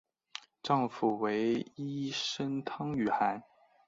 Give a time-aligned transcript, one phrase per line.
[0.63, 3.43] 丈夫为医生汤于翰。